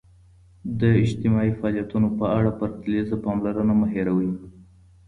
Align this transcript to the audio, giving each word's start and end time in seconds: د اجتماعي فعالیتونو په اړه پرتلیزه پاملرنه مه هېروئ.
د 0.79 0.81
اجتماعي 1.03 1.51
فعالیتونو 1.59 2.07
په 2.19 2.25
اړه 2.37 2.51
پرتلیزه 2.59 3.15
پاملرنه 3.25 3.73
مه 3.79 3.87
هېروئ. 3.93 4.29